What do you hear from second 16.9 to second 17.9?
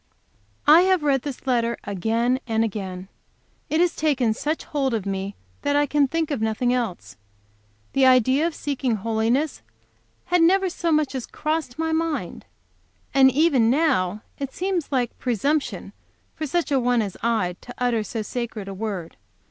as I to